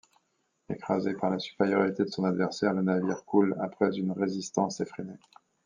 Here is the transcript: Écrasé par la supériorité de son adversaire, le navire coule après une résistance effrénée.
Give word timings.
Écrasé 0.67 1.13
par 1.13 1.29
la 1.29 1.37
supériorité 1.37 2.03
de 2.03 2.09
son 2.09 2.23
adversaire, 2.23 2.73
le 2.73 2.81
navire 2.81 3.23
coule 3.23 3.55
après 3.59 3.95
une 3.99 4.13
résistance 4.13 4.79
effrénée. 4.79 5.19